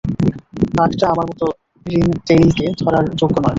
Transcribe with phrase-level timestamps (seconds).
[0.75, 1.45] বাঘটা আমার মতো
[1.85, 3.49] রিংটেইলকে ধরার যোগ্য নয়।